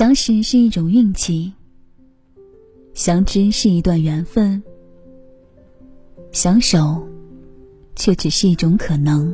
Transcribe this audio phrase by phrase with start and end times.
[0.00, 1.52] 相识是一种运气，
[2.94, 4.62] 相知是一段缘分，
[6.32, 7.06] 相守
[7.94, 9.30] 却只是一种可能。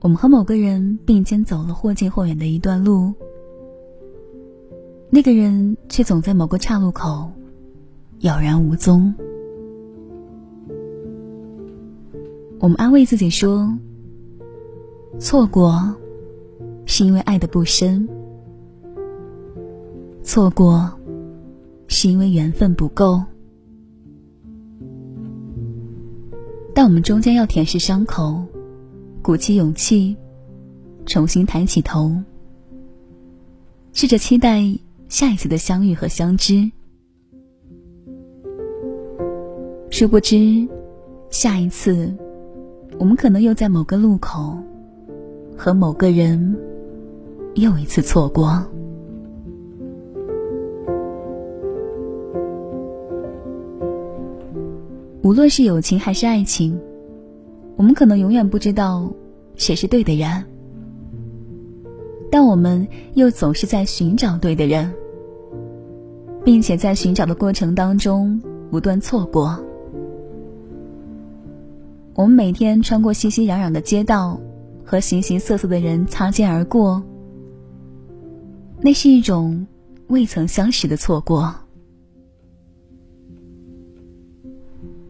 [0.00, 3.12] 我们和某个人并肩走了或近或远的一段路，
[5.10, 7.30] 那个人却总在某个岔路口
[8.20, 9.14] 杳然无踪。
[12.58, 13.70] 我们安慰自己说，
[15.18, 15.94] 错过。
[16.90, 18.08] 是因为爱的不深，
[20.22, 20.90] 错过
[21.86, 23.22] 是因为缘分不够，
[26.74, 28.42] 但我们中间要舔舐伤口，
[29.20, 30.16] 鼓起勇气，
[31.04, 32.10] 重新抬起头，
[33.92, 34.62] 试着期待
[35.10, 36.68] 下一次的相遇和相知。
[39.90, 40.66] 殊不知，
[41.28, 42.10] 下一次，
[42.98, 44.56] 我们可能又在某个路口，
[45.54, 46.58] 和某个人。
[47.60, 48.64] 又一次错过。
[55.22, 56.80] 无论是友情还是爱情，
[57.76, 59.12] 我们可能永远不知道
[59.56, 60.44] 谁是对的人，
[62.30, 64.90] 但我们又总是在寻找对的人，
[66.44, 69.58] 并且在寻找的过程当中不断错过。
[72.14, 74.40] 我们每天穿过熙熙攘攘的街道，
[74.82, 77.02] 和形形色色的人擦肩而过。
[78.80, 79.66] 那是一种
[80.06, 81.54] 未曾相识的错过。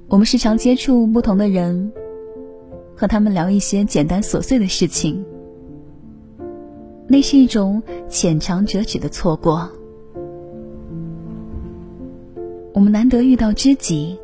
[0.09, 1.93] 我们时常接触不同的人，
[2.97, 5.23] 和他们聊一些简单琐碎的事情。
[7.07, 9.71] 那是一种浅尝辄止的错过。
[12.73, 14.19] 我们难得遇到知己，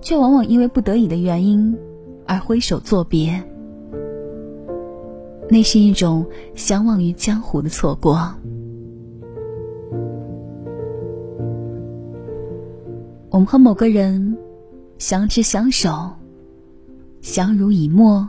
[0.00, 1.74] 却往往因为不得已的原因
[2.26, 3.42] 而挥手作别。
[5.52, 8.34] 那是一种相忘于江湖的错过。
[13.28, 14.38] 我们和某个人
[14.96, 16.10] 相知相守，
[17.20, 18.26] 相濡以沫，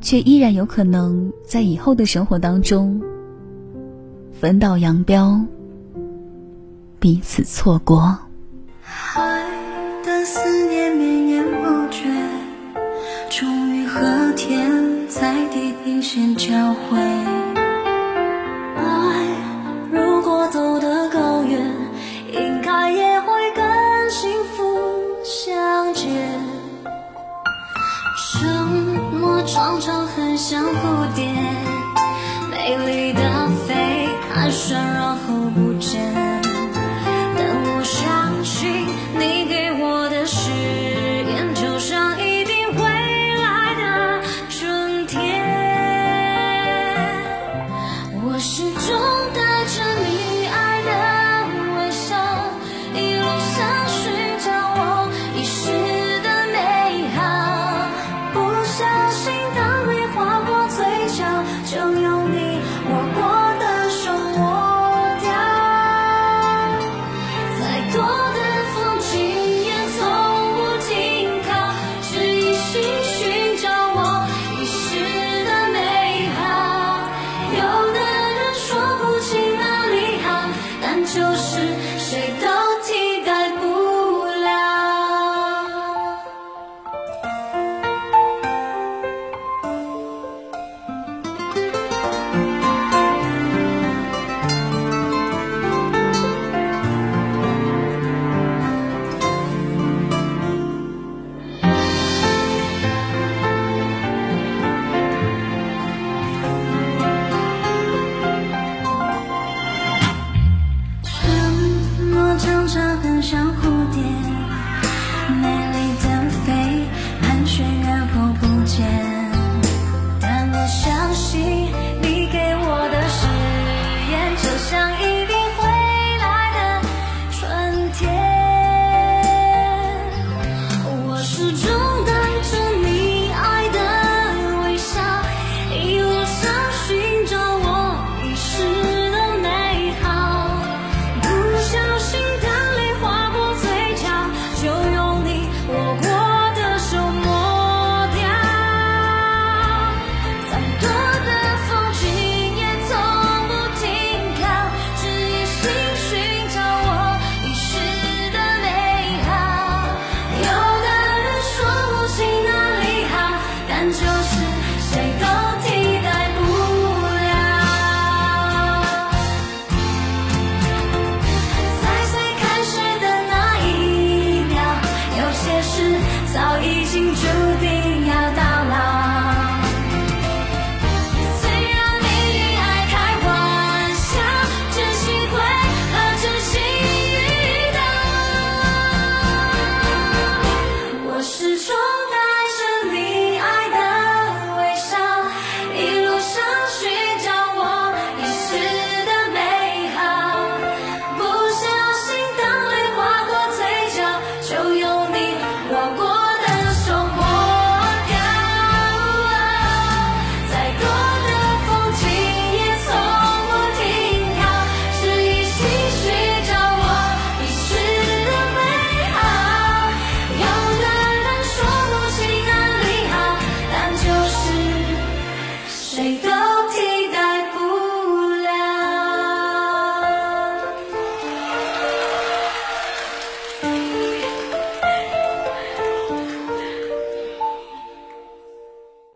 [0.00, 3.02] 却依然有可能在以后的生活当中
[4.30, 5.44] 分道扬镳，
[7.00, 8.16] 彼此错过。
[9.16, 9.44] 爱
[10.04, 12.08] 的思念绵延不绝，
[13.28, 14.71] 终于和天。
[15.22, 16.98] 在地平线交汇，
[18.74, 18.82] 爱
[19.88, 21.60] 如果走得够远，
[22.32, 24.64] 应该也会跟幸福
[25.22, 26.10] 相见。
[28.16, 28.44] 什
[29.16, 31.24] 么常常很像蝴蝶，
[32.50, 33.20] 美丽的
[33.64, 36.31] 飞，还算然后不见。